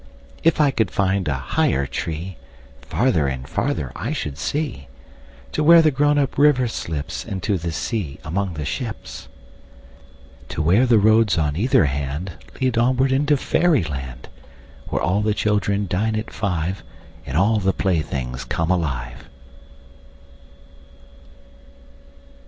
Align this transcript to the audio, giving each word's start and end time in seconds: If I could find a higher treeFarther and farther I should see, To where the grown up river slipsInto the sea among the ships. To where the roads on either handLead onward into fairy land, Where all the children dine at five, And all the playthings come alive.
If 0.43 0.59
I 0.59 0.71
could 0.71 0.89
find 0.89 1.27
a 1.27 1.35
higher 1.35 1.85
treeFarther 1.85 3.31
and 3.31 3.47
farther 3.47 3.91
I 3.95 4.13
should 4.13 4.39
see, 4.39 4.87
To 5.51 5.63
where 5.63 5.83
the 5.83 5.91
grown 5.91 6.17
up 6.17 6.39
river 6.39 6.63
slipsInto 6.65 7.61
the 7.61 7.71
sea 7.71 8.17
among 8.23 8.55
the 8.55 8.65
ships. 8.65 9.27
To 10.49 10.63
where 10.63 10.87
the 10.87 10.97
roads 10.97 11.37
on 11.37 11.55
either 11.55 11.85
handLead 11.85 12.79
onward 12.79 13.11
into 13.11 13.37
fairy 13.37 13.83
land, 13.83 14.27
Where 14.89 15.03
all 15.03 15.21
the 15.21 15.35
children 15.35 15.85
dine 15.85 16.15
at 16.15 16.33
five, 16.33 16.81
And 17.27 17.37
all 17.37 17.59
the 17.59 17.71
playthings 17.71 18.43
come 18.43 18.71
alive. 18.71 19.29